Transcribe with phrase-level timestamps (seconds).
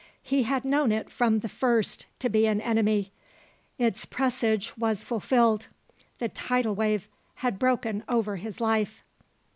[0.23, 3.11] He had known it from the first to be an enemy.
[3.77, 5.67] Its presage was fulfilled.
[6.17, 9.03] The tidal wave had broken over his life.